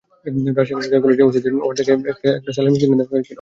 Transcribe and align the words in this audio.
Rajshahi 0.49 0.75
medical 0.77 1.01
কলেজের 1.03 1.27
OCC 1.27 1.49
ward 1.53 1.75
থেকে 1.79 1.91
তাঁকে 2.05 2.27
একটি 2.37 2.49
সেলাই 2.55 2.71
মেশিন 2.73 2.89
দেওয়া 2.91 3.11
হয়েছিল। 3.11 3.29